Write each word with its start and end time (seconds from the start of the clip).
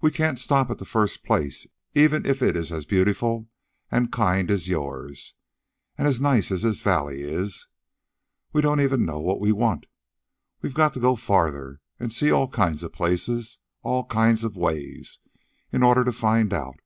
"We 0.00 0.10
can't 0.10 0.40
stop 0.40 0.68
at 0.72 0.78
the 0.78 0.84
first 0.84 1.22
place, 1.22 1.68
even 1.94 2.26
if 2.26 2.42
it 2.42 2.56
is 2.56 2.72
as 2.72 2.84
beautiful 2.84 3.48
and 3.88 4.10
kind 4.10 4.50
as 4.50 4.66
yours 4.66 5.34
and 5.96 6.08
as 6.08 6.20
nice 6.20 6.50
as 6.50 6.62
this 6.62 6.80
valley 6.80 7.22
is. 7.22 7.68
We 8.52 8.62
don't 8.62 8.80
even 8.80 9.06
know 9.06 9.20
what 9.20 9.38
we 9.38 9.52
want. 9.52 9.86
We've 10.60 10.74
got 10.74 10.92
to 10.94 10.98
go 10.98 11.14
farther, 11.14 11.80
and 12.00 12.12
see 12.12 12.32
all 12.32 12.48
kinds 12.48 12.82
of 12.82 12.92
places 12.92 13.60
and 13.84 13.92
all 13.92 14.06
kinds 14.06 14.42
of 14.42 14.56
ways, 14.56 15.20
in 15.70 15.84
order 15.84 16.02
to 16.02 16.12
find 16.12 16.52
out. 16.52 16.80